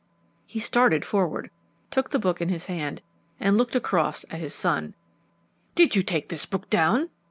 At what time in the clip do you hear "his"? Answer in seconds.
2.49-2.65, 4.39-4.55